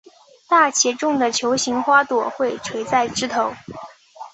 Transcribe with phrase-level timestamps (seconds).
[0.49, 3.53] 大且重的球形花朵会垂在枝头。